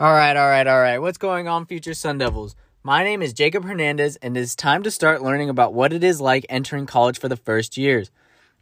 [0.00, 0.96] All right, all right, all right.
[0.96, 2.56] What's going on, future Sun Devils?
[2.82, 6.02] My name is Jacob Hernandez, and it is time to start learning about what it
[6.02, 8.10] is like entering college for the first years.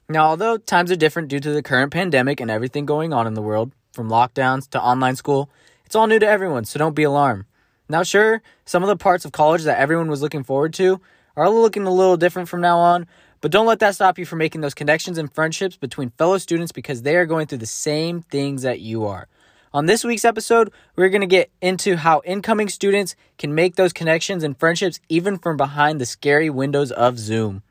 [0.09, 3.35] Now, although times are different due to the current pandemic and everything going on in
[3.35, 5.49] the world, from lockdowns to online school,
[5.87, 7.45] it's all new to everyone, so don't be alarmed.
[7.89, 11.01] Now, sure, some of the parts of college that everyone was looking forward to
[11.37, 13.07] are looking a little different from now on,
[13.41, 16.73] but don't let that stop you from making those connections and friendships between fellow students
[16.73, 19.29] because they are going through the same things that you are.
[19.75, 23.93] On this week's episode, we're going to get into how incoming students can make those
[23.93, 27.63] connections and friendships even from behind the scary windows of Zoom.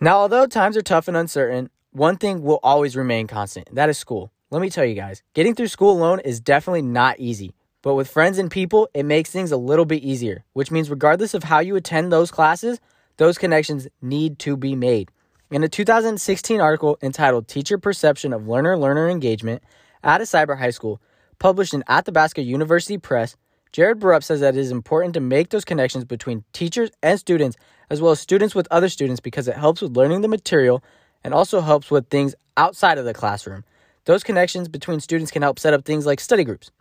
[0.00, 3.98] Now, although times are tough and uncertain, one thing will always remain constant that is
[3.98, 4.32] school.
[4.50, 7.54] Let me tell you guys, getting through school alone is definitely not easy.
[7.82, 11.34] But with friends and people, it makes things a little bit easier, which means regardless
[11.34, 12.80] of how you attend those classes,
[13.18, 15.10] those connections need to be made.
[15.48, 19.62] In a 2016 article entitled Teacher Perception of Learner Learner Engagement
[20.02, 21.00] at a Cyber High School,
[21.38, 23.36] published in Athabasca University Press,
[23.72, 27.56] Jered Borup says that it is important to make those connections between teachers and students,
[27.90, 30.82] as well as students with other students, because it helps with learning the material
[31.22, 33.62] and also helps with things outside of the classroom.
[34.04, 36.72] Those connections between students can help set up things like study groups.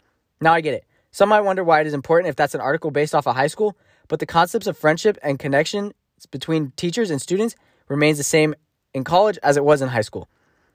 [0.42, 0.86] Now I get it.
[1.12, 3.46] Some might wonder why it is important if that's an article based off of high
[3.46, 5.94] school, but the concepts of friendship and connection
[6.32, 7.56] between teachers and students
[7.88, 8.56] remains the same
[8.94, 10.28] in college as it was in high school.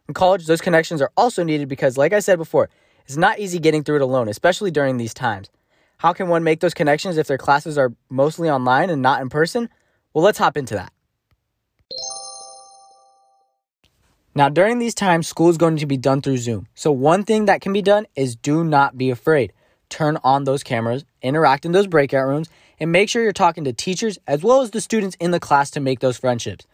[0.09, 2.69] In college, those connections are also needed because, like I said before,
[3.07, 5.51] it's not easy getting through it alone, especially during these times.
[5.99, 9.29] How can one make those connections if their classes are mostly online and not in
[9.29, 9.69] person?
[10.15, 10.93] Well, let's hop into that.
[14.35, 16.69] Now, during these times, school is going to be done through Zoom.
[16.75, 19.53] So, one thing that can be done is do not be afraid.
[19.89, 23.73] Turn on those cameras, interact in those breakout rooms, and make sure you're talking to
[23.73, 26.67] teachers as well as the students in the class to make those friendships.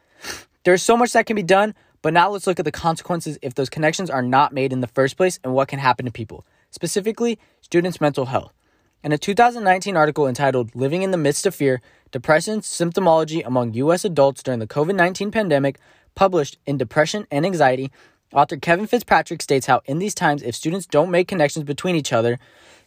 [0.67, 3.55] There's so much that can be done, but now let's look at the consequences if
[3.55, 6.45] those connections are not made in the first place and what can happen to people,
[6.73, 8.53] specifically students' mental health.
[9.05, 14.05] In a 2019 article entitled Living in the Midst of Fear Depression Symptomology Among U.S.
[14.05, 15.79] Adults During the COVID 19 Pandemic,
[16.17, 17.93] published in Depression and Anxiety,
[18.33, 22.13] author Kevin Fitzpatrick states how, in these times, if students don't make connections between each
[22.13, 22.41] other,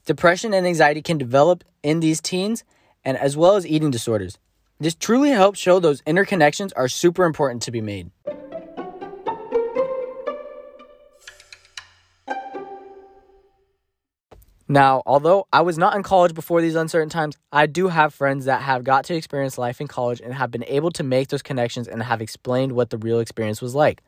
[0.06, 2.66] depression and anxiety can develop in these teens,
[3.06, 4.38] and as well as eating disorders.
[4.81, 8.12] This truly helps show those interconnections are super important to be made.
[14.72, 18.45] Now, although I was not in college before these uncertain times, I do have friends
[18.45, 21.41] that have got to experience life in college and have been able to make those
[21.41, 24.01] connections and have explained what the real experience was like.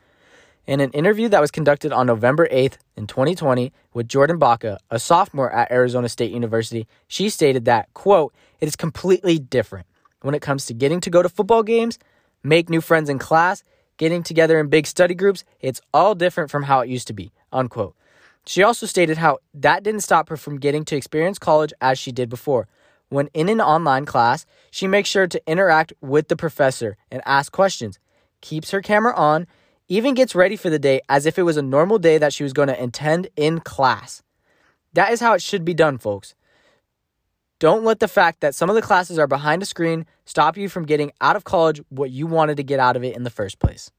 [0.68, 5.00] In an interview that was conducted on November 8th in 2020 with Jordan Baca, a
[5.00, 9.88] sophomore at Arizona State University, she stated that, quote, it is completely different
[10.22, 12.00] when it comes to getting to go to football games,
[12.44, 13.64] make new friends in class,
[13.98, 17.32] getting together in big study groups, it's all different from how it used to be,
[17.52, 17.96] unquote.
[18.46, 22.12] She also stated how that didn't stop her from getting to experience college as she
[22.12, 22.68] did before.
[23.10, 27.52] When in an online class, she makes sure to interact with the professor and ask
[27.52, 28.00] questions,
[28.40, 29.48] keeps her camera on,
[29.88, 32.44] even gets ready for the day as if it was a normal day that she
[32.44, 34.24] was going to attend in class.
[34.94, 36.34] That is how it should be done, folks.
[37.62, 40.68] Don't let the fact that some of the classes are behind a screen stop you
[40.68, 43.30] from getting out of college what you wanted to get out of it in the
[43.30, 43.92] first place.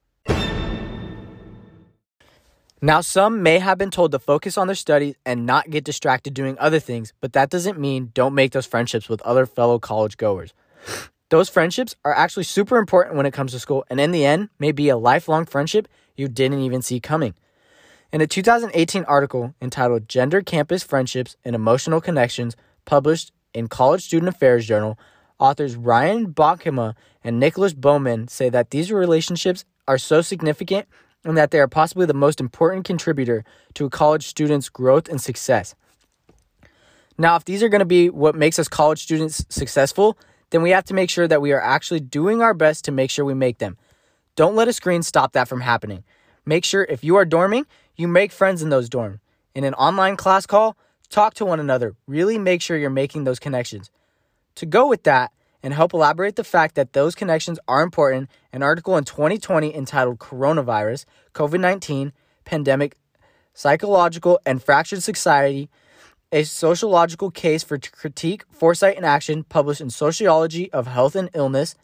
[2.81, 6.35] Now, some may have been told to focus on their studies and not get distracted
[6.35, 10.17] doing other things, but that doesn't mean don't make those friendships with other fellow college
[10.17, 10.53] goers.
[11.29, 14.49] Those friendships are actually super important when it comes to school, and in the end,
[14.59, 15.87] may be a lifelong friendship
[16.17, 17.35] you didn't even see coming.
[18.13, 24.29] In a 2018 article entitled Gender Campus Friendships and Emotional Connections, published in College Student
[24.29, 24.99] Affairs Journal,
[25.39, 30.87] authors Ryan Bronkema and Nicholas Bowman say that these relationships are so significant
[31.25, 33.45] and that they are possibly the most important contributor
[33.75, 35.75] to a college student's growth and success.
[37.19, 40.19] Now, if these are going to be what makes us college students successful,
[40.51, 43.11] then we have to make sure that we are actually doing our best to make
[43.11, 43.77] sure we make them.
[44.35, 46.05] Don't let a screen stop that from happening.
[46.45, 47.67] Make sure if you are dorming,
[47.97, 49.19] you make friends in those dorms.
[49.55, 50.77] In an online class call,
[51.13, 51.95] Talk to one another.
[52.07, 53.91] Really make sure you're making those connections.
[54.55, 55.31] To go with that
[55.63, 60.19] and help elaborate the fact that those connections are important, an article in 2020 entitled
[60.19, 61.05] Coronavirus,
[61.35, 62.15] COVID 19,
[62.47, 62.97] Pandemic,
[63.53, 65.69] Psychological and Fractured Society,
[66.33, 71.75] a sociological case for critique, foresight, and action, published in Sociology of Health and Illness.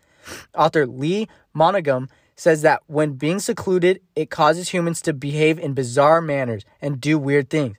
[0.54, 6.22] Author Lee Monaghan says that when being secluded, it causes humans to behave in bizarre
[6.22, 7.76] manners and do weird things.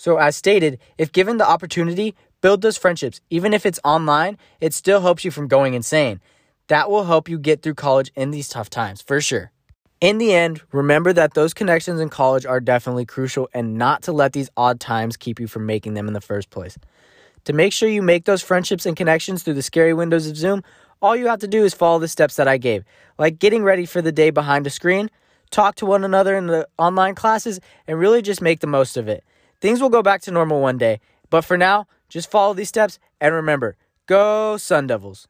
[0.00, 3.20] So, as stated, if given the opportunity, build those friendships.
[3.28, 6.22] Even if it's online, it still helps you from going insane.
[6.68, 9.52] That will help you get through college in these tough times, for sure.
[10.00, 14.12] In the end, remember that those connections in college are definitely crucial and not to
[14.12, 16.78] let these odd times keep you from making them in the first place.
[17.44, 20.62] To make sure you make those friendships and connections through the scary windows of Zoom,
[21.02, 22.84] all you have to do is follow the steps that I gave,
[23.18, 25.10] like getting ready for the day behind a screen,
[25.50, 29.06] talk to one another in the online classes, and really just make the most of
[29.06, 29.22] it.
[29.60, 32.98] Things will go back to normal one day, but for now, just follow these steps
[33.20, 33.76] and remember
[34.06, 35.28] go Sun Devils.